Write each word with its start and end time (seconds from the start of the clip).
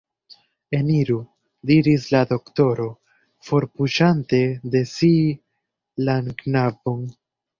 Eniru! 0.75 1.17
diris 1.71 2.07
la 2.13 2.21
doktoro, 2.31 2.87
forpuŝante 3.49 4.39
de 4.77 4.83
si 4.93 5.11
la 6.09 6.17
knabon. 6.43 7.07